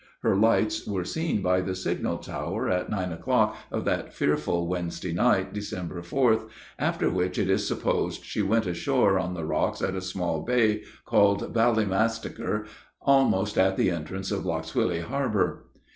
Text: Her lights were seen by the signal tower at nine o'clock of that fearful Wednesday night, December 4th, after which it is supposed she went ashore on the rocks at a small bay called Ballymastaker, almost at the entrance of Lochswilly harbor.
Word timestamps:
Her 0.23 0.35
lights 0.35 0.87
were 0.87 1.05
seen 1.05 1.43
by 1.43 1.61
the 1.61 1.75
signal 1.75 2.17
tower 2.17 2.67
at 2.67 2.89
nine 2.89 3.11
o'clock 3.11 3.55
of 3.71 3.85
that 3.85 4.11
fearful 4.11 4.65
Wednesday 4.67 5.13
night, 5.13 5.53
December 5.53 6.01
4th, 6.01 6.49
after 6.79 7.07
which 7.11 7.37
it 7.37 7.51
is 7.51 7.67
supposed 7.67 8.25
she 8.25 8.41
went 8.41 8.65
ashore 8.65 9.19
on 9.19 9.35
the 9.35 9.45
rocks 9.45 9.79
at 9.79 9.93
a 9.93 10.01
small 10.01 10.41
bay 10.41 10.81
called 11.05 11.53
Ballymastaker, 11.53 12.65
almost 12.99 13.59
at 13.59 13.77
the 13.77 13.91
entrance 13.91 14.31
of 14.31 14.43
Lochswilly 14.43 15.01
harbor. 15.01 15.65